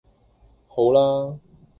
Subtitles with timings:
[0.67, 1.37] 好啦